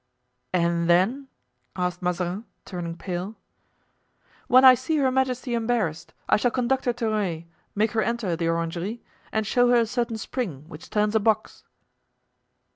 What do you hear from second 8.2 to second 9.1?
the orangery